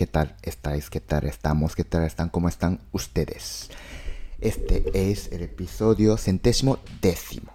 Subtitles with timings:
[0.00, 0.88] ¿Qué tal estáis?
[0.88, 1.76] ¿Qué tal estamos?
[1.76, 2.30] ¿Qué tal están?
[2.30, 3.68] ¿Cómo están ustedes?
[4.40, 7.52] Este es el episodio centésimo décimo.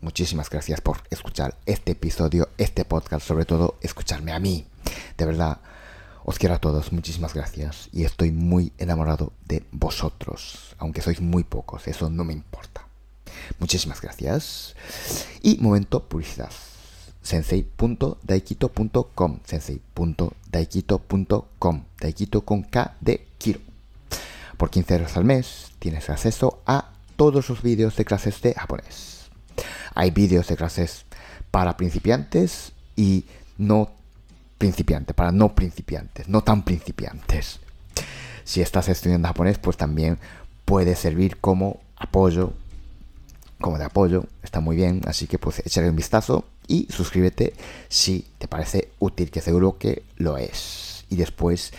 [0.00, 4.68] Muchísimas gracias por escuchar este episodio, este podcast, sobre todo escucharme a mí.
[5.18, 5.58] De verdad,
[6.24, 7.88] os quiero a todos, muchísimas gracias.
[7.90, 12.86] Y estoy muy enamorado de vosotros, aunque sois muy pocos, eso no me importa.
[13.58, 14.76] Muchísimas gracias.
[15.42, 16.52] Y momento publicidad.
[17.26, 23.58] sensei.daikito.com sensei.daikito.com Daikito con K de Kiro.
[24.56, 29.28] Por 15 euros al mes tienes acceso a todos los vídeos de clases de japonés.
[29.94, 31.04] Hay vídeos de clases
[31.50, 33.24] para principiantes y
[33.58, 33.90] no
[34.58, 37.58] principiantes, para no principiantes, no tan principiantes.
[38.44, 40.18] Si estás estudiando japonés, pues también
[40.64, 42.52] puede servir como apoyo
[43.60, 47.54] como de apoyo, está muy bien, así que pues échale un vistazo y suscríbete
[47.88, 51.04] si te parece útil, que seguro que lo es.
[51.08, 51.72] Y después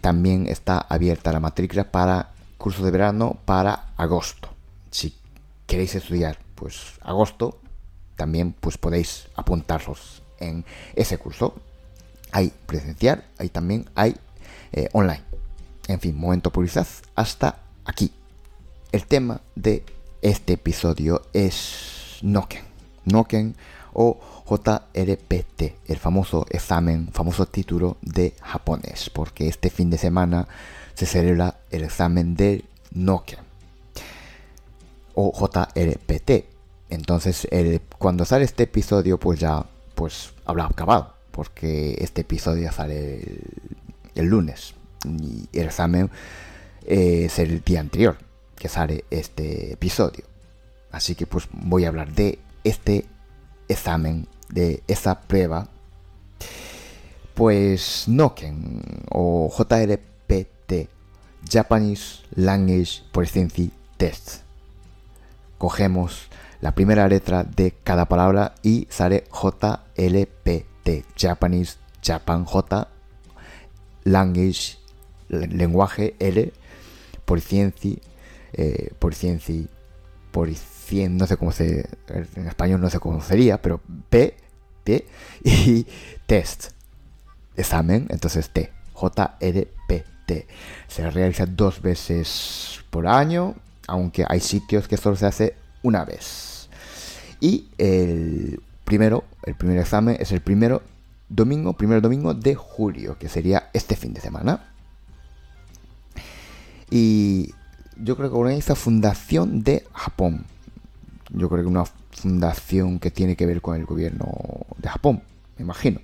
[0.00, 4.48] también está abierta la matrícula para curso de verano para agosto.
[4.90, 5.14] Si
[5.66, 7.58] queréis estudiar pues agosto,
[8.16, 11.54] también pues podéis apuntaros en ese curso.
[12.30, 14.16] Hay presencial, ahí también hay
[14.72, 15.22] eh, online.
[15.88, 18.12] En fin, momento publicidad hasta aquí.
[18.92, 19.84] El tema de
[20.22, 22.64] este episodio es Noken.
[23.04, 23.56] Noken
[23.92, 30.48] o JRPT, el famoso examen, famoso título de japonés, porque este fin de semana
[30.94, 33.38] se celebra el examen del Noken
[35.14, 36.46] o JRPT.
[36.90, 37.48] Entonces,
[37.98, 39.64] cuando sale este episodio, pues ya
[39.94, 43.22] pues habrá acabado, porque este episodio sale
[44.14, 46.10] el, lunes y el examen
[46.86, 48.18] eh, es el día anterior
[48.56, 50.24] que sale este episodio.
[50.90, 53.06] Así que pues voy a hablar de este
[53.72, 55.68] examen, de esa prueba,
[57.34, 60.88] pues Noken o JLPT,
[61.48, 64.42] Japanese Language Proficiency Test.
[65.58, 66.28] Cogemos
[66.60, 72.88] la primera letra de cada palabra y sale JLPT, Japanese Japan J,
[74.04, 74.76] Language,
[75.28, 76.52] lenguaje L,
[77.24, 78.00] Proficiency,
[78.52, 79.68] eh, Proficiency,
[80.30, 83.80] Proficiency no sé cómo se, en español no sé cómo sería, pero
[84.10, 84.36] P,
[84.84, 85.06] T,
[85.44, 85.86] y
[86.26, 86.70] test,
[87.56, 90.46] examen, entonces T, J, R, P, T.
[90.88, 93.54] Se realiza dos veces por año,
[93.86, 96.68] aunque hay sitios que solo se hace una vez.
[97.40, 100.82] Y el primero, el primer examen es el primero
[101.28, 104.68] domingo, primer domingo de julio, que sería este fin de semana.
[106.90, 107.54] Y
[107.96, 110.44] yo creo que organiza Fundación de Japón.
[111.34, 114.26] Yo creo que una fundación que tiene que ver con el gobierno
[114.76, 115.22] de Japón,
[115.56, 116.00] me imagino.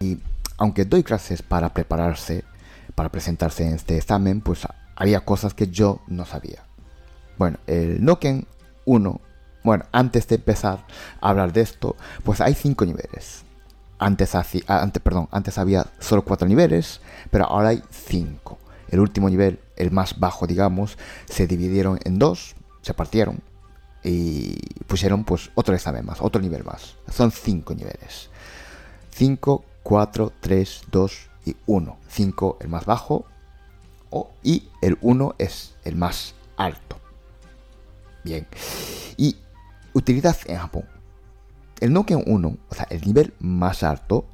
[0.00, 0.18] Y
[0.56, 2.44] aunque doy clases para prepararse,
[2.94, 6.62] para presentarse en este examen, pues había cosas que yo no sabía.
[7.38, 8.46] Bueno, el Noken
[8.84, 9.20] 1,
[9.64, 10.84] bueno, antes de empezar
[11.20, 13.44] a hablar de esto, pues hay cinco niveles.
[13.98, 17.00] Antes, antes, perdón, antes había solo cuatro niveles,
[17.30, 18.58] pero ahora hay cinco.
[18.88, 23.40] El último nivel el más bajo, digamos, se dividieron en dos, se partieron
[24.04, 26.96] y pusieron pues otro examen más, otro nivel más.
[27.10, 28.30] Son cinco niveles.
[29.14, 31.12] 5, 4, 3, 2
[31.46, 31.98] y 1.
[32.08, 33.26] 5 el más bajo
[34.42, 36.98] y el 1 es el más alto.
[38.24, 38.46] Bien.
[39.16, 39.36] Y
[39.92, 40.84] utilidad en Japón.
[41.80, 44.26] El Nokia 1, o sea, el nivel más alto,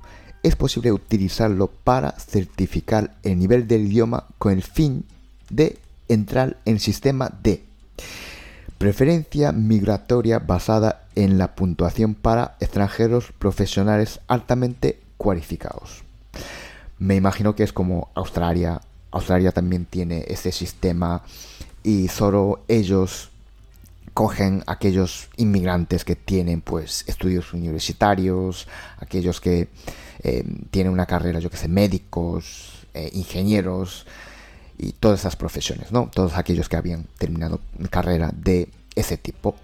[0.43, 5.05] es posible utilizarlo para certificar el nivel del idioma con el fin
[5.49, 5.79] de
[6.09, 7.65] entrar en el sistema D.
[8.79, 16.05] Preferencia migratoria basada en la puntuación para extranjeros profesionales altamente cualificados.
[16.99, 18.81] Me imagino que es como Australia.
[19.11, 21.23] Australia también tiene ese sistema
[21.83, 23.31] y solo ellos
[24.15, 29.69] cogen aquellos inmigrantes que tienen pues estudios universitarios, aquellos que
[30.23, 34.07] eh, tienen una carrera, yo que sé, médicos, eh, ingenieros,
[34.79, 36.09] y todas esas profesiones, ¿no?
[36.13, 37.61] Todos aquellos que habían terminado
[37.91, 39.57] carrera de ese tipo.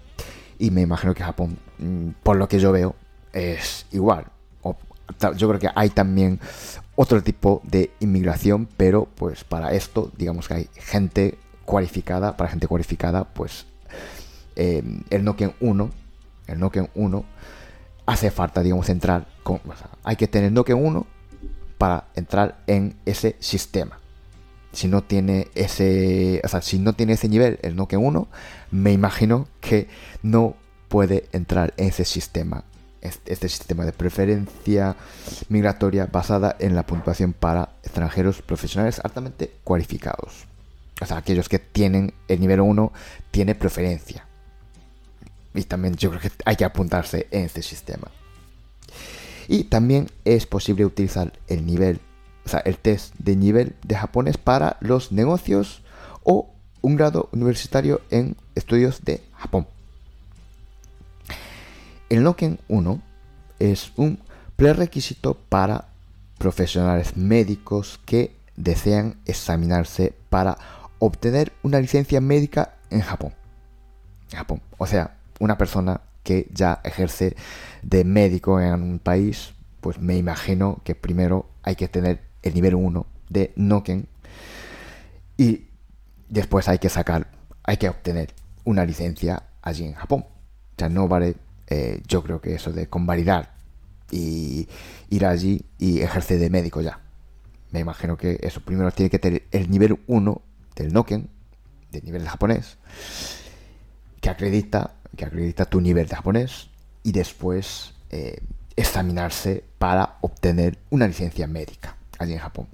[0.59, 2.95] Y me imagino que Japón, mm, por lo que yo veo,
[3.33, 4.27] es igual.
[5.37, 6.39] yo creo que hay también
[6.95, 12.67] otro tipo de inmigración, pero pues para esto, digamos que hay gente cualificada, para gente
[12.67, 13.67] cualificada, pues
[14.55, 15.89] eh, el Nokia 1,
[16.47, 17.25] el Nokia 1
[18.07, 19.61] hace falta, digamos, entrar con,
[20.03, 21.05] hay que tener Nokia 1
[21.77, 23.99] para entrar en ese sistema.
[24.75, 28.27] Si no tiene ese, o sea, si no tiene ese nivel el Nokia 1,
[28.71, 29.87] me imagino que
[30.21, 30.55] no
[30.89, 32.63] puede entrar en ese sistema
[33.25, 34.95] este sistema de preferencia
[35.49, 40.45] migratoria basada en la puntuación para extranjeros profesionales altamente cualificados.
[41.01, 42.91] O sea, aquellos que tienen el nivel 1
[43.31, 44.25] tiene preferencia.
[45.53, 48.07] Y también yo creo que hay que apuntarse en este sistema.
[49.47, 51.99] Y también es posible utilizar el nivel,
[52.45, 55.81] o sea, el test de nivel de japonés para los negocios
[56.23, 56.49] o
[56.81, 59.67] un grado universitario en estudios de Japón.
[62.09, 63.01] El Noken 1
[63.59, 64.19] es un
[64.55, 65.85] prerequisito para
[66.37, 70.57] profesionales médicos que desean examinarse para
[70.99, 73.33] obtener una licencia médica en Japón.
[74.31, 74.61] Japón.
[74.77, 77.35] O sea, una persona que ya ejerce
[77.81, 82.75] de médico en un país, pues me imagino que primero hay que tener el nivel
[82.75, 84.07] 1 de Noken
[85.35, 85.65] y
[86.29, 87.27] después hay que sacar,
[87.63, 88.33] hay que obtener
[88.63, 90.25] una licencia allí en Japón.
[90.27, 91.35] O sea, no vale
[91.67, 93.55] eh, yo creo que eso de convalidar
[94.11, 94.67] y
[95.09, 97.01] ir allí y ejercer de médico ya.
[97.71, 100.41] Me imagino que eso primero tiene que tener el nivel 1
[100.75, 101.29] del Noken,
[101.91, 102.77] del nivel de japonés,
[104.21, 106.69] que acredita, que acredita tu nivel de japonés
[107.03, 108.39] y después eh,
[108.75, 112.67] examinarse para obtener una licencia médica allí en Japón.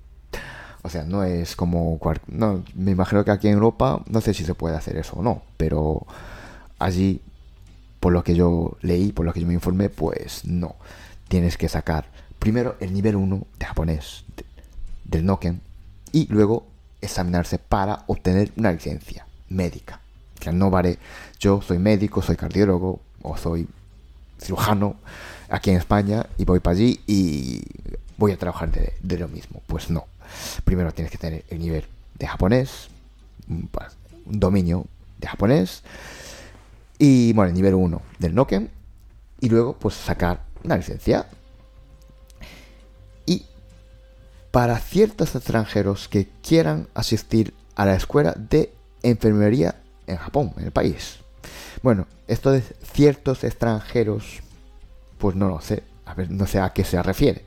[0.84, 2.00] O sea, no es como...
[2.28, 5.24] No, me imagino que aquí en Europa no sé si se puede hacer eso o
[5.24, 6.06] no, pero
[6.80, 7.22] allí
[8.00, 10.76] por lo que yo leí, por lo que yo me informé, pues no.
[11.28, 12.06] Tienes que sacar
[12.40, 14.26] primero el nivel 1 de japonés
[15.06, 15.62] del Noken
[16.12, 16.66] y luego
[17.00, 20.02] examinarse para obtener una licencia médica.
[20.40, 20.98] O sea, no vale,
[21.40, 23.68] yo soy médico, soy cardiólogo o soy
[24.40, 24.96] cirujano
[25.50, 27.62] aquí en España y voy para allí y
[28.22, 29.64] voy a trabajar de, lo mismo.
[29.66, 30.06] Pues no.
[30.64, 31.86] Primero tienes que tener el nivel
[32.20, 32.88] de japonés,
[33.50, 33.70] un
[34.26, 34.86] dominio
[35.18, 35.82] de japonés
[37.00, 38.70] y bueno, el nivel 1 del Noken.
[39.40, 41.26] Y luego, pues sacar una licencia.
[43.26, 43.48] Y
[44.52, 48.72] para ciertos extranjeros que quieran asistir a la escuela de
[49.02, 51.18] enfermería en Japón, en el país.
[51.82, 52.62] Bueno, esto de
[52.94, 54.42] ciertos extranjeros,
[55.18, 55.82] pues no lo sé.
[56.06, 57.46] A ver, no sé a qué se refiere.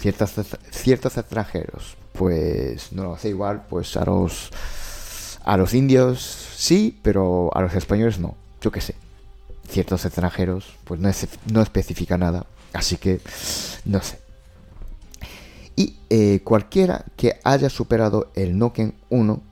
[0.00, 4.50] Ciertos, extranjeros, pues no lo sé, igual, pues a los
[5.44, 6.20] a los indios
[6.56, 8.34] sí, pero a los españoles no.
[8.62, 8.94] Yo qué sé.
[9.68, 11.10] Ciertos extranjeros, pues no,
[11.52, 12.46] no especifica nada.
[12.72, 13.20] Así que,
[13.84, 14.18] no sé.
[15.76, 19.42] Y eh, cualquiera que haya superado el Noken 1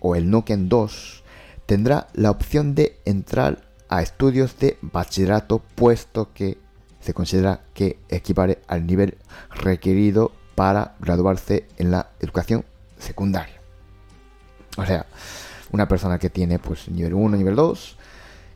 [0.00, 1.22] o el Noken 2
[1.66, 6.58] tendrá la opción de entrar a estudios de bachillerato, puesto que
[7.06, 9.16] se considera que equivale al nivel
[9.50, 12.64] requerido para graduarse en la educación
[12.98, 13.60] secundaria.
[14.76, 15.06] O sea,
[15.70, 17.96] una persona que tiene pues nivel 1, nivel 2,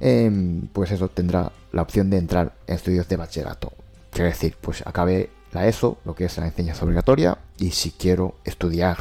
[0.01, 3.73] em, pues eso tendrá la opción de entrar en estudios de bachillerato.
[4.11, 8.35] Quiere decir, pues acabe la ESO, lo que es la enseñanza obligatoria, y si quiero
[8.45, 8.99] estudiar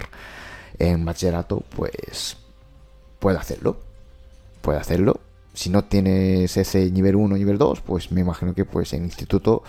[0.78, 2.38] en bachillerato, pues
[3.18, 3.78] puedo hacerlo.
[4.62, 5.20] Puedo hacerlo.
[5.54, 9.64] Si no tienes ese nivel 1, nivel 2, pues me imagino que pues en instituto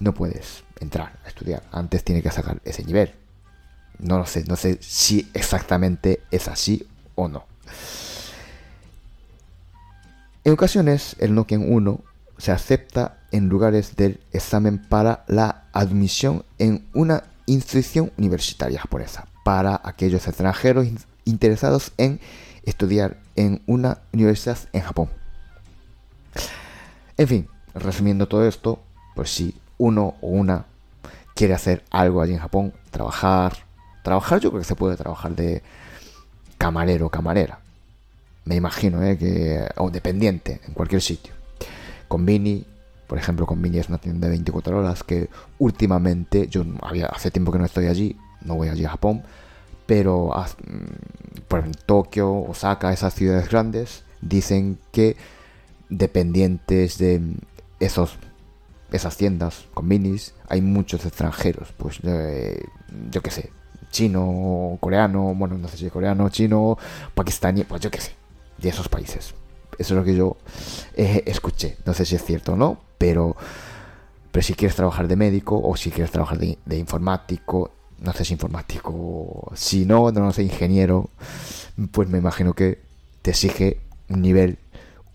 [0.00, 1.62] no puedes entrar a estudiar.
[1.72, 3.14] Antes tiene que sacar ese nivel.
[3.98, 7.44] No lo sé, no sé si exactamente es así o no.
[10.44, 12.00] En ocasiones, el Noken 1
[12.38, 19.80] se acepta en lugares del examen para la admisión en una institución universitaria japonesa para
[19.84, 20.88] aquellos extranjeros
[21.24, 22.20] interesados en
[22.64, 25.08] estudiar en una universidad en Japón.
[27.16, 28.80] En fin, resumiendo todo esto,
[29.14, 30.66] pues si uno o una
[31.34, 33.56] quiere hacer algo allí en Japón, trabajar,
[34.02, 35.62] trabajar yo creo que se puede trabajar de
[36.58, 37.60] camarero camarera.
[38.44, 39.18] Me imagino, ¿eh?
[39.18, 41.34] que, o dependiente en cualquier sitio.
[42.08, 42.64] Convini,
[43.06, 45.28] por ejemplo, Convini es una tienda de 24 horas que
[45.58, 46.64] últimamente, yo
[47.10, 49.22] hace tiempo que no estoy allí, no voy allí a Japón,
[49.86, 55.16] pero mm, por en Tokio, Osaka, esas ciudades grandes, dicen que
[55.88, 57.20] dependientes de
[57.80, 58.18] esos
[58.92, 63.50] esas tiendas con minis hay muchos extranjeros pues yo qué sé
[63.96, 66.76] chino, coreano, bueno, no sé si coreano, chino,
[67.14, 68.12] pakistaní, pues yo qué sé,
[68.58, 69.34] de esos países.
[69.78, 70.36] Eso es lo que yo
[70.94, 71.76] eh, escuché.
[71.86, 73.36] No sé si es cierto o no, pero
[74.32, 78.24] Pero si quieres trabajar de médico o si quieres trabajar de, de informático, no sé
[78.26, 81.08] si informático, si no, no sé, ingeniero,
[81.90, 82.82] pues me imagino que
[83.22, 84.58] te exige un nivel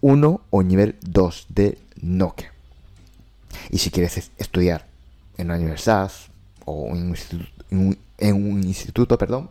[0.01, 2.51] 1 o nivel 2 de Nokia.
[3.69, 4.85] Y si quieres estudiar
[5.37, 6.11] en una universidad
[6.65, 7.95] o en
[8.35, 9.49] un instituto, perdón,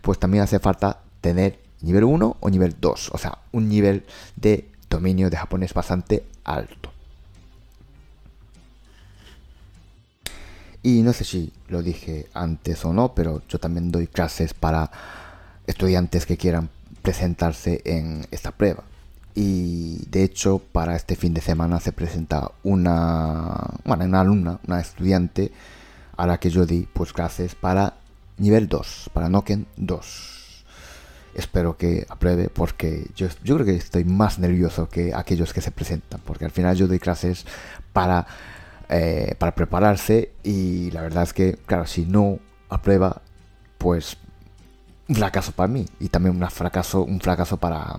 [0.00, 4.04] pues también hace falta tener nivel 1 o nivel 2, o sea, un nivel
[4.36, 6.92] de dominio de japonés bastante alto.
[10.82, 14.90] Y no sé si lo dije antes o no, pero yo también doy clases para
[15.66, 16.70] estudiantes que quieran
[17.02, 18.84] presentarse en esta prueba.
[19.40, 24.80] Y de hecho, para este fin de semana se presenta una, bueno, una alumna, una
[24.80, 25.52] estudiante
[26.16, 27.94] a la que yo di pues clases para
[28.36, 30.64] nivel 2, para Noken 2.
[31.34, 35.70] Espero que apruebe porque yo, yo creo que estoy más nervioso que aquellos que se
[35.70, 37.46] presentan, porque al final yo doy clases
[37.92, 38.26] para,
[38.88, 43.22] eh, para prepararse y la verdad es que, claro, si no aprueba,
[43.78, 44.16] pues
[45.06, 47.98] un fracaso para mí y también un fracaso, un fracaso para,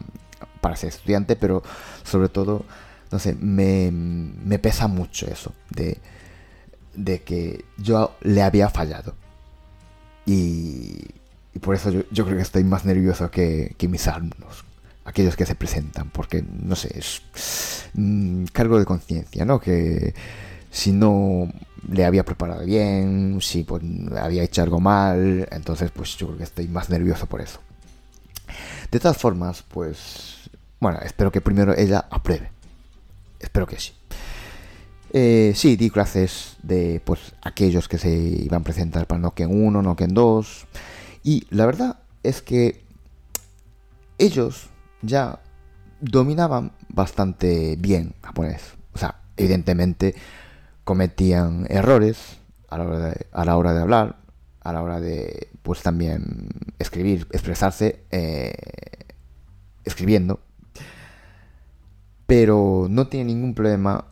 [0.61, 1.63] para ser estudiante, pero
[2.03, 2.65] sobre todo,
[3.11, 5.97] no sé, me, me pesa mucho eso de,
[6.93, 9.15] de que yo le había fallado.
[10.25, 11.05] Y,
[11.61, 14.63] por eso yo, yo, creo que estoy más nervioso que, que, mis alumnos,
[15.03, 17.21] aquellos que se presentan, porque, no sé, es
[17.93, 19.59] mm, cargo de conciencia, ¿no?
[19.59, 20.13] Que
[20.71, 21.51] si no
[21.91, 23.83] le había preparado bien, si pues,
[24.17, 27.59] había hecho algo mal, entonces pues yo creo que estoy más nervioso por eso.
[28.91, 30.38] De todas formas, pues,
[30.79, 32.51] bueno, espero que primero ella apruebe.
[33.39, 33.93] Espero que sí.
[35.11, 39.81] Eh, sí, di clases de pues aquellos que se iban a presentar para Noken 1,
[39.81, 40.67] Noken 2.
[41.23, 42.83] Y la verdad es que
[44.17, 44.69] ellos
[45.01, 45.39] ya
[46.01, 48.61] dominaban bastante bien japonés.
[48.93, 50.15] O sea, evidentemente
[50.83, 54.17] cometían errores a la hora de, a la hora de hablar,
[54.61, 58.53] a la hora de pues también escribir, expresarse eh,
[59.83, 60.39] escribiendo.
[62.29, 64.05] Pero no tiene ningún problema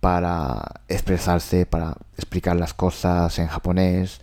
[0.00, 4.20] para expresarse, para explicar las cosas en japonés.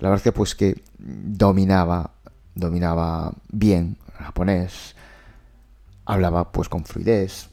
[0.00, 2.10] La verdad es que pues que dominaba,
[2.56, 4.96] dominaba bien el japonés,
[6.04, 7.50] hablaba pues con fluidez,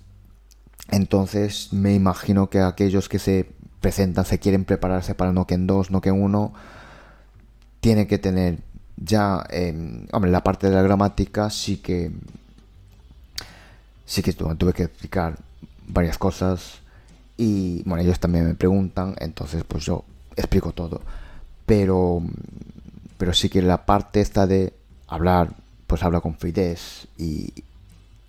[0.90, 3.52] entonces me imagino que aquellos que se
[3.82, 6.54] presentan, se quieren prepararse para Noken 2, Noken 1,
[7.82, 8.60] tiene que tener
[8.96, 12.12] ya, eh, hombre, la parte de la gramática sí que
[14.08, 15.38] sí que tuve que explicar
[15.88, 16.80] varias cosas
[17.36, 20.04] y bueno, ellos también me preguntan, entonces pues yo
[20.36, 21.02] explico todo.
[21.68, 22.24] Pero
[23.18, 24.74] pero sí que la parte esta de
[25.08, 25.54] hablar,
[25.86, 27.54] pues habla con fluidez y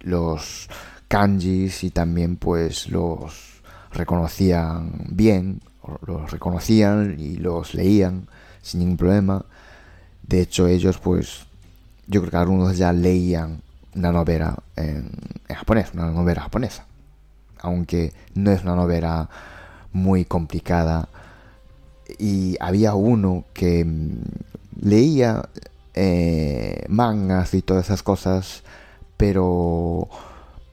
[0.01, 0.69] los
[1.07, 5.61] kanjis y también pues los reconocían bien,
[6.07, 8.27] los reconocían y los leían
[8.63, 9.45] sin ningún problema.
[10.27, 11.47] De hecho ellos pues
[12.09, 13.63] yo creo que algunos ya leían
[13.99, 15.11] una novela en,
[15.49, 16.87] japonés, una novela japonesa.
[17.61, 19.29] Aunque no es una novela
[19.93, 21.09] muy complicada.
[22.19, 24.23] Y había uno que mm,
[24.81, 25.49] leía
[25.95, 28.63] eh, mangas y todas esas cosas,
[29.17, 30.09] pero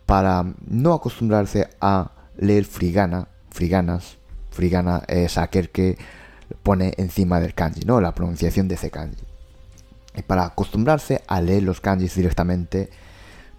[0.06, 4.18] para no acostumbrarse a leer frigana, friganas,
[4.52, 5.98] frigana es aquel que
[6.62, 8.00] pone encima del kanji, ¿no?
[8.02, 9.24] La pronunciación de ese kanji.
[10.16, 12.90] Y para acostumbrarse a leer los kanjis directamente,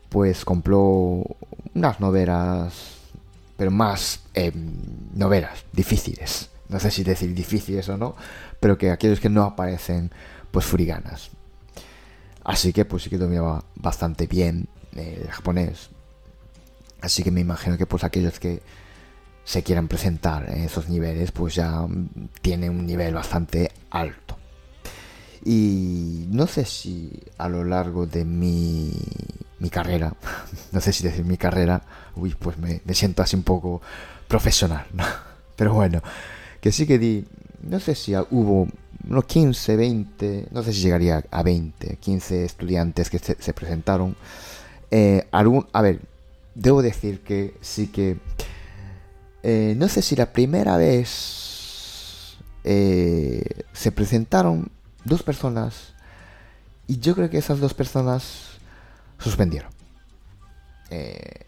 [0.08, 1.24] pues compró
[1.74, 2.96] unas novelas,
[3.56, 4.52] pero más eh,
[5.14, 6.50] novelas difíciles.
[6.68, 8.16] No sé si decir difíciles o no,
[8.60, 10.10] pero que aquellos que no aparecen,
[10.50, 11.30] pues friganas.
[12.44, 15.90] Así que pues sí que dominaba bastante bien el japonés.
[17.00, 18.62] Así que me imagino que pues aquellos que
[19.44, 21.86] se quieran presentar en esos niveles pues ya
[22.42, 24.36] tienen un nivel bastante alto.
[25.44, 28.92] Y no sé si a lo largo de mi,
[29.58, 30.14] mi carrera,
[30.72, 31.82] no sé si decir mi carrera,
[32.14, 33.80] uy, pues me, me siento así un poco
[34.28, 35.04] profesional, ¿no?
[35.56, 36.02] Pero bueno,
[36.60, 37.24] que sí que di,
[37.62, 38.68] no sé si hubo
[39.08, 44.16] unos 15, 20, no sé si llegaría a 20, 15 estudiantes que se, se presentaron.
[44.90, 46.00] Eh, algún, a ver,
[46.54, 48.18] debo decir que sí que...
[49.42, 54.72] Eh, no sé si la primera vez eh, se presentaron
[55.04, 55.94] dos personas
[56.88, 58.55] y yo creo que esas dos personas
[59.18, 59.70] suspendieron.
[60.90, 61.46] Eh,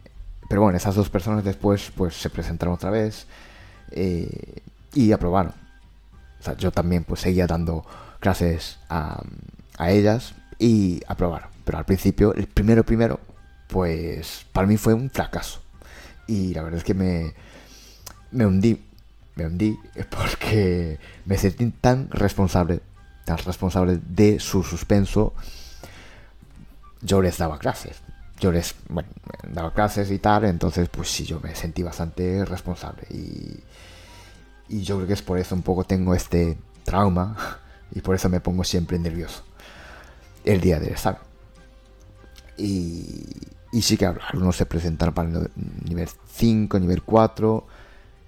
[0.49, 3.27] pero bueno, esas dos personas después pues se presentaron otra vez
[3.91, 4.63] eh,
[4.95, 5.53] y aprobaron.
[6.41, 7.85] O sea, yo también pues seguía dando
[8.21, 9.23] clases a,
[9.77, 11.49] a ellas y aprobaron.
[11.65, 13.21] Pero al principio, el primero primero,
[13.69, 15.61] pues para mí fue un fracaso.
[16.27, 17.35] Y la verdad es que me,
[18.31, 18.83] me hundí,
[19.37, 19.79] me hundí
[20.11, 22.81] porque me sentí tan responsable,
[23.25, 25.35] tan responsable de su suspenso.
[27.01, 27.97] Yo les daba clases,
[28.41, 29.09] yo les bueno,
[29.53, 33.05] daba clases y tal, entonces pues sí, yo me sentí bastante responsable.
[33.11, 33.61] Y,
[34.69, 37.37] y yo creo que es por eso un poco tengo este trauma
[37.93, 39.45] y por eso me pongo siempre nervioso
[40.45, 41.21] el día del examen.
[42.57, 43.25] Y,
[43.73, 45.51] y sí que algunos se presentaron para el
[45.85, 47.67] nivel 5, nivel 4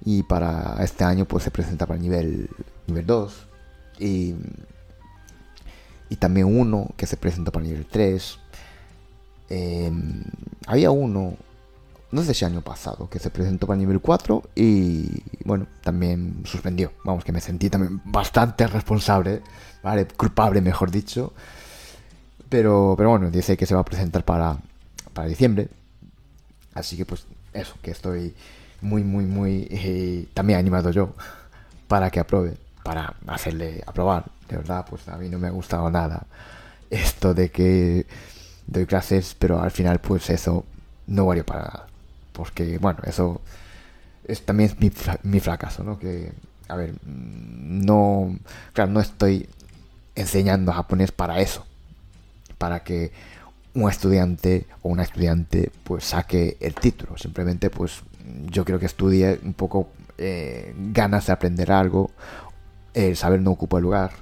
[0.05, 2.51] y para este año pues se presenta para el nivel,
[2.87, 3.47] nivel 2
[3.99, 4.35] y,
[6.09, 8.39] y también uno que se presenta para el nivel 3
[9.51, 10.23] Em,
[10.67, 11.35] había uno,
[12.13, 16.43] no sé si año pasado, que se presentó para el nivel 4 y bueno, también
[16.45, 16.93] suspendió.
[17.05, 19.43] Vamos, que me sentí también bastante responsable,
[19.83, 20.07] ¿vale?
[20.07, 21.33] Culpable, mejor dicho.
[22.49, 24.59] Pero, pero bueno, dice que se va a presentar para,
[25.13, 25.69] para diciembre.
[26.75, 28.35] Así que pues eso, que estoy
[28.81, 31.15] muy, muy, muy eh, también animado yo
[31.89, 34.27] para que apruebe, para hacerle aprobar.
[34.49, 36.27] De verdad, pues a mí no me ha gustado nada
[36.91, 38.07] esto de que
[38.71, 40.65] doy clases, pero al final pues eso
[41.07, 41.87] no valió para nada.
[42.33, 43.41] Porque bueno, eso
[44.25, 44.91] es también mi,
[45.25, 45.99] mi fracaso, ¿no?
[45.99, 46.33] Que,
[46.69, 48.39] a ver, no,
[48.73, 49.49] claro, no estoy
[50.15, 51.67] enseñando japonés para eso.
[52.59, 53.13] Para que
[53.75, 57.17] un estudiante o una estudiante pues saque el título.
[57.19, 58.03] Simplemente pues
[58.47, 62.11] yo creo que estudie un poco eh, ganas de aprender algo.
[62.95, 64.13] El saber no ocupa el lugar.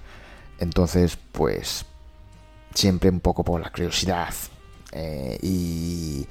[0.58, 1.84] Entonces pues
[2.74, 4.34] siempre un poco por la curiosidad
[4.92, 6.26] eh, y,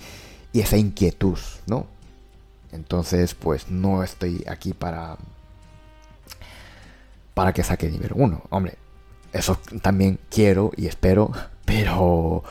[0.54, 1.86] esa inquietud, ¿no?
[2.72, 5.18] Entonces, pues no estoy aquí para
[7.36, 8.42] para que saque nivel 1.
[8.50, 8.74] Hombre,
[9.32, 11.32] eso también quiero y espero,
[11.66, 12.44] pero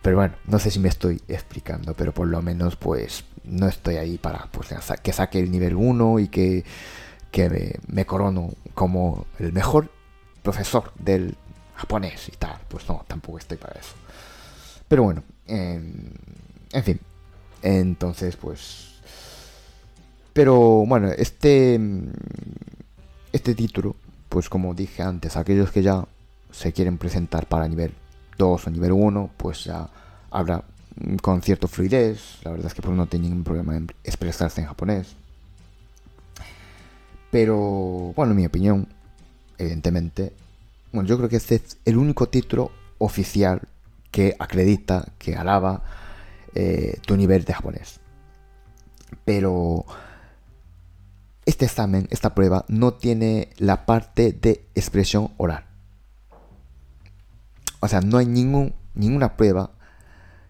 [0.00, 3.96] pero bueno, no sé si me estoy explicando, pero por lo menos pues no estoy
[3.96, 4.68] ahí para pues,
[5.02, 6.64] que saque el nivel 1 y que,
[7.30, 9.90] que me, me corono como el mejor
[10.42, 11.36] profesor del
[11.78, 12.58] japonés y tal.
[12.68, 13.94] Pues no, tampoco estoy para eso.
[14.88, 16.12] Pero bueno, en,
[16.82, 17.00] fin.
[17.62, 19.00] Entonces, pues...
[20.32, 21.80] Pero bueno, este...
[23.30, 23.94] Este título,
[24.28, 26.06] pues como dije antes, aquellos que ya
[26.50, 27.92] se quieren presentar para nivel
[28.38, 29.88] 2 o nivel 1, pues ya
[30.30, 30.64] habrá
[31.20, 32.38] con cierto fluidez.
[32.42, 35.14] La verdad es que pues no tiene ningún problema en expresarse en japonés.
[37.30, 38.88] Pero, bueno, en mi opinión,
[39.58, 40.32] evidentemente,
[40.92, 43.62] bueno, yo creo que este es el único título oficial
[44.10, 45.82] que acredita, que alaba
[46.54, 48.00] eh, tu nivel de japonés.
[49.24, 49.84] Pero
[51.46, 55.66] este examen, esta prueba, no tiene la parte de expresión oral.
[57.80, 59.70] O sea, no hay ningún, ninguna prueba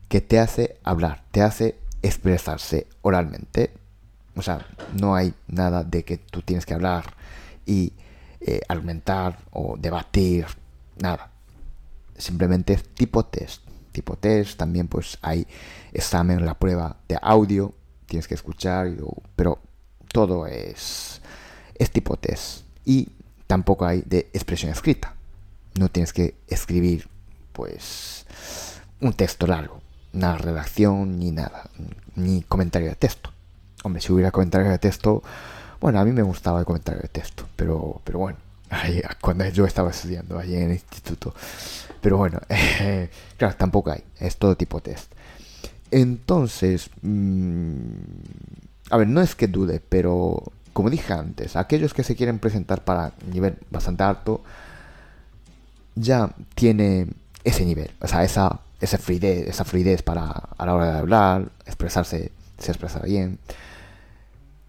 [0.09, 3.73] que te hace hablar, te hace expresarse oralmente.
[4.35, 4.67] O sea,
[4.99, 7.15] no hay nada de que tú tienes que hablar
[7.67, 7.93] y
[8.41, 10.47] eh, argumentar o debatir,
[11.01, 11.31] nada.
[12.17, 13.63] Simplemente tipo test.
[13.93, 15.47] Tipo test, también pues hay
[15.93, 17.75] examen, la prueba de audio,
[18.07, 18.93] tienes que escuchar,
[19.35, 19.59] pero
[20.13, 21.21] todo es,
[21.75, 22.65] es tipo test.
[22.85, 23.09] Y
[23.47, 25.15] tampoco hay de expresión escrita.
[25.79, 27.09] No tienes que escribir
[27.53, 28.25] pues
[29.01, 29.81] un texto largo,
[30.13, 31.71] nada redacción ni nada,
[32.15, 33.33] ni comentario de texto.
[33.85, 35.23] Hombre, si hubiera comentario de texto,
[35.81, 38.39] bueno, a mí me gustaba el comentario de texto, pero, pero bueno,
[39.21, 41.35] cuando yo estaba estudiando allí en el instituto.
[42.01, 42.41] Pero bueno,
[43.37, 45.13] claro, tampoco hay, es todo tipo test.
[45.91, 47.89] Entonces, mm,
[48.91, 52.85] a ver, no es que dude, pero como dije antes, aquellos que se quieren presentar
[52.85, 54.43] para nivel bastante alto,
[55.95, 57.09] ya tiene
[57.43, 61.51] ese nivel, o sea, esa, esa fluidez, esa fluidez para a la hora de hablar,
[61.67, 63.39] expresarse, se expresa bien.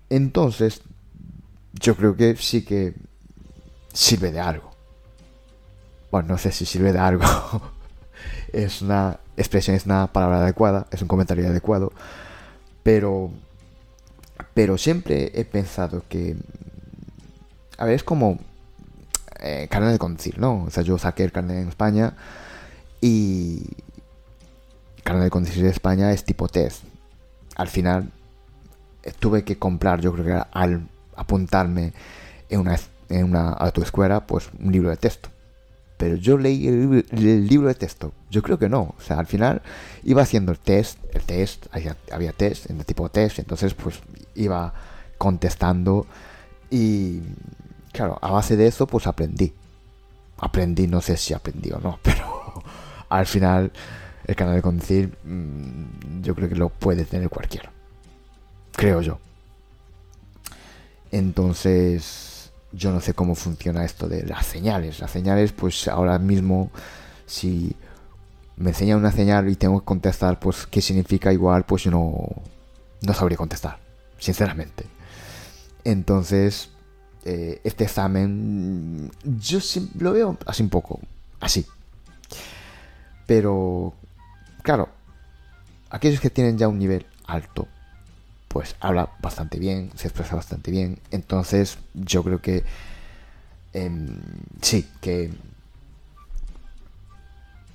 [0.09, 0.81] Entonces,
[1.73, 2.93] yo creo que sí que
[3.93, 4.71] sirve de algo.
[6.11, 7.25] Bueno, no sé si sirve de algo.
[8.53, 11.91] es una expresión, es una palabra adecuada, es un comentario adecuado.
[12.83, 13.31] Pero,
[14.53, 16.35] pero siempre he pensado que,
[17.77, 18.39] a ver, es como
[19.39, 20.63] eh, carnet de conducir, ¿no?
[20.63, 22.15] O sea, yo saqué el carnet en España
[23.01, 23.63] y
[25.03, 26.83] carnet de conducir de España es tipo test.
[27.55, 28.11] Al final
[29.03, 30.87] eh, tuve que comprar, yo creo que al
[31.19, 31.93] apuntarme
[32.49, 32.79] en una,
[33.09, 35.29] en una autoescuela, pues un libro de texto.
[35.97, 38.13] Pero yo leí el, libro de texto.
[38.29, 38.95] Yo creo que no.
[38.97, 39.61] O sea, al final
[40.03, 43.73] iba haciendo el test, el test, había, había test, en el tipo de test, entonces
[43.73, 43.99] pues
[44.35, 44.73] iba
[45.17, 46.07] contestando
[46.69, 47.19] y
[47.91, 49.53] claro, a base de eso pues aprendí.
[50.37, 52.63] Aprendí, no sé si aprendí o no, pero
[53.09, 53.73] al final
[54.25, 57.73] el canal de conducir mm, yo creo que lo puede tener cualquiera.
[58.71, 59.19] Creo yo.
[61.11, 64.99] Entonces, yo no sé cómo funciona esto de las señales.
[64.99, 66.71] Las señales, pues ahora mismo,
[67.25, 67.75] si
[68.57, 72.27] me enseñan una señal y tengo que contestar, pues qué significa igual, pues yo no,
[73.01, 73.79] no sabría contestar,
[74.19, 74.85] sinceramente.
[75.83, 76.69] Entonces,
[77.25, 79.59] eh, este examen, yo
[79.97, 80.99] lo veo así un poco,
[81.39, 81.65] así.
[83.25, 83.93] Pero,
[84.61, 84.89] claro,
[85.89, 87.67] aquellos que tienen ya un nivel alto,
[88.49, 90.99] pues habla bastante bien, se expresa bastante bien.
[91.11, 92.65] Entonces, yo creo que
[93.73, 94.19] em,
[94.61, 95.31] sí, que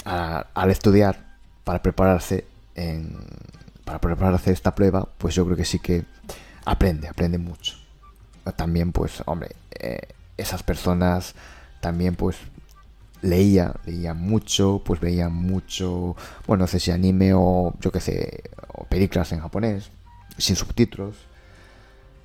[0.05, 1.25] al estudiar
[1.65, 2.45] para prepararse
[3.85, 6.05] para prepararse esta prueba, pues yo creo que sí que
[6.65, 7.77] aprende, aprende mucho.
[8.57, 11.35] También, pues, hombre, eh, esas personas
[11.81, 12.37] también, pues,
[13.23, 18.45] leía, leía mucho, pues veía mucho, bueno, no sé si anime o yo qué sé,
[18.69, 19.91] o películas en japonés,
[20.39, 21.17] sin subtítulos.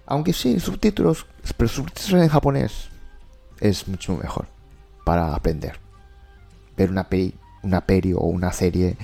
[0.05, 1.25] Aunque sí, subtítulos,
[1.57, 2.89] pero subtítulos en japonés
[3.59, 4.47] es mucho mejor
[5.05, 5.79] para aprender.
[6.75, 8.97] Ver una peli, una peli o una serie,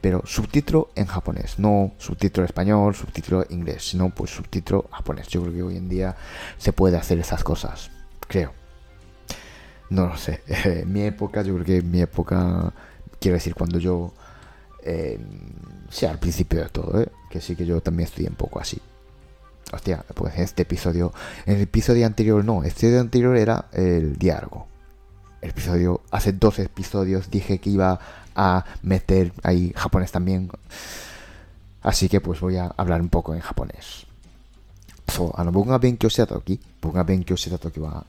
[0.00, 5.28] pero subtítulo en japonés, no subtítulo español, subtítulo inglés, sino pues subtítulo japonés.
[5.28, 6.16] Yo creo que hoy en día
[6.56, 7.90] se puede hacer esas cosas,
[8.26, 8.52] creo.
[9.90, 10.42] No lo sé.
[10.46, 12.72] En mi época, yo creo que mi época,
[13.20, 14.12] quiero decir, cuando yo
[14.82, 15.18] eh,
[15.90, 17.08] sí, al principio de todo, ¿eh?
[17.29, 18.79] que sí que yo también estoy un poco así.
[19.71, 21.13] Hostia, pues en este episodio,
[21.45, 24.67] en el episodio anterior no, el episodio anterior era el diálogo.
[25.41, 27.99] El episodio, hace dos episodios dije que iba
[28.35, 30.49] a meter ahí japonés también.
[31.81, 34.05] Así que pues voy a hablar un poco en japonés.
[35.13, 38.05] So, あの僕が勉強してた時、僕が勉強してた時は、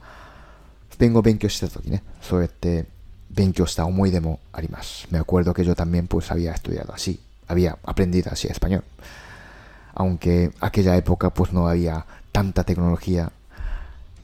[0.91, 2.87] スペイン語を勉強してた時ね、そうやって
[3.31, 5.07] 勉強した思い出もあります。
[5.11, 8.85] Me acuerdo que yo también pues había estudiado así, había aprendido así español.
[9.95, 13.31] Aunque aquella época pues no había tanta tecnología,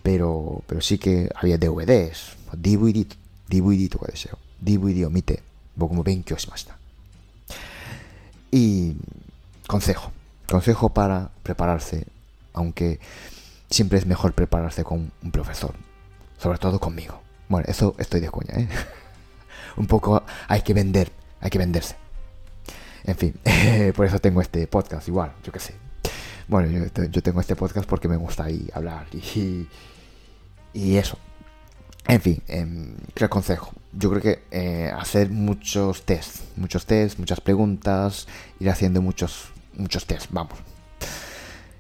[0.02, 3.06] pero, pero sí que había DVDs, DVD,
[3.48, 4.38] DVD とかでしたよ。
[4.62, 5.42] DVD を見て
[5.76, 6.76] 僕も勉強しました。
[8.52, 8.96] Y
[9.68, 10.10] consejo,
[10.48, 12.06] consejo para prepararse,
[12.52, 12.98] aunque
[13.70, 15.74] siempre es mejor prepararse con un profesor,
[16.38, 17.20] sobre todo conmigo.
[17.48, 18.68] Bueno, eso estoy de coña, ¿eh?
[19.76, 21.96] Un poco hay que vender, hay que venderse.
[23.05, 23.33] En fin,
[23.95, 25.75] por eso tengo este podcast igual, yo qué sé.
[26.47, 29.67] Bueno, yo, tengo este podcast porque me gusta ahí hablar y,
[30.97, 31.17] eso.
[32.07, 33.71] En fin, eh, ¿qué consejo?
[33.93, 38.27] Yo creo que eh, hacer muchos tests, muchos tests, muchas preguntas,
[38.59, 40.59] ir haciendo muchos, muchos tests, vamos.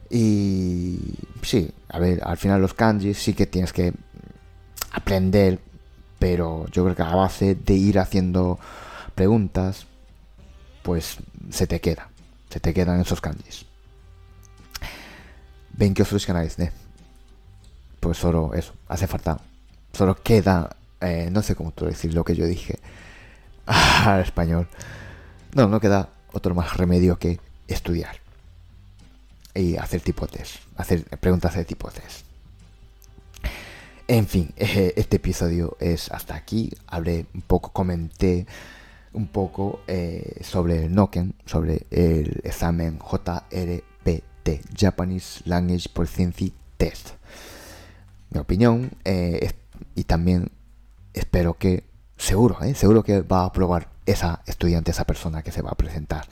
[0.09, 0.99] Y
[1.41, 3.93] sí, a ver, al final los kanjis sí que tienes que
[4.91, 5.59] aprender,
[6.17, 8.59] pero yo creo que a base de ir haciendo
[9.13, 9.85] preguntas,
[10.85, 11.17] pues
[11.49, 12.09] se te queda,
[12.51, 13.65] se te quedan esos kanjis.
[16.27, 16.71] canales, ¿eh?
[17.99, 19.39] Pues solo eso, hace falta,
[19.93, 22.77] solo queda, eh, no sé cómo decir lo que yo dije
[23.65, 24.67] al español.
[25.55, 28.17] No, no queda otro más remedio que estudiar
[29.55, 32.27] y hacer tipo test, hacer preguntas de tipo test.
[34.07, 36.71] En fin, este episodio es hasta aquí.
[36.85, 38.45] Hablé un poco, comenté
[39.15, 47.11] un poco eh, sobre el Noken, sobre el examen JRPT, Japanese Language Proficiency Test.
[48.29, 49.51] Mi opinión eh,
[49.95, 50.51] y también
[51.13, 51.83] espero que,
[52.17, 56.27] seguro, seguro que va a aprobar esa estudiante, esa persona que se va a presentar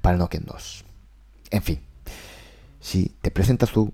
[0.00, 0.84] para el Noken 2.
[1.50, 1.80] En fin,
[2.80, 3.92] si te presentas tú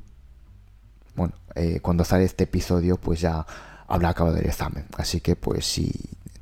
[1.14, 3.46] bueno, eh, cuando sale este episodio, pues ya
[3.86, 4.86] habrá acabado el examen.
[4.96, 5.92] Así que, pues, si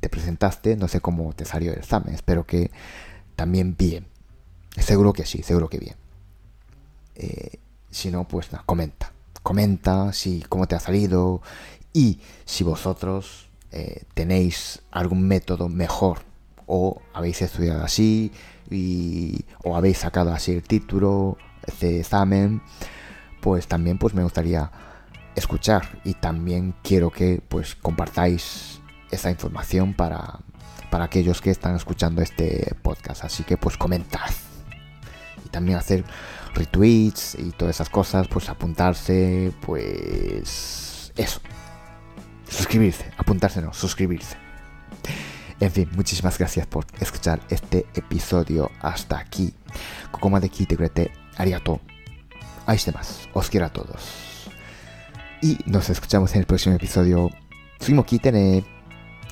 [0.03, 2.13] te presentaste, no sé cómo te salió el examen.
[2.13, 2.71] Espero que
[3.37, 4.05] también bien.
[4.77, 5.95] Seguro que sí, seguro que bien.
[7.15, 9.13] Eh, si no, pues nada, comenta.
[9.43, 11.41] Comenta si cómo te ha salido
[11.93, 16.19] y si vosotros eh, tenéis algún método mejor
[16.65, 18.33] o habéis estudiado así
[18.69, 22.61] y, o habéis sacado así el título, este examen
[23.39, 24.69] pues también pues me gustaría
[25.35, 28.82] escuchar y también quiero que pues compartáis
[29.13, 30.39] esta información para,
[30.89, 33.23] para aquellos que están escuchando este podcast.
[33.23, 34.29] Así que pues comentad
[35.45, 36.03] y también hacer
[36.53, 41.41] retweets y todas esas cosas, pues apuntarse, pues eso.
[42.49, 44.37] Suscribirse, apuntarse no, suscribirse.
[45.59, 49.53] En fin, muchísimas gracias por escuchar este episodio hasta aquí.
[50.11, 51.79] Kokoma de te arigato.
[52.65, 53.29] Ahí más.
[53.33, 54.49] Os quiero a todos.
[55.41, 57.29] Y nos escuchamos en el próximo episodio.
[57.79, 58.72] Fuimos Kitene.